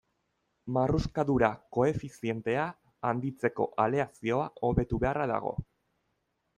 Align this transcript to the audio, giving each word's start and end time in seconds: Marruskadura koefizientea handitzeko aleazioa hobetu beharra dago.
Marruskadura 0.77 1.49
koefizientea 1.77 2.65
handitzeko 3.11 3.71
aleazioa 3.87 4.49
hobetu 4.71 5.05
beharra 5.07 5.33
dago. 5.39 5.59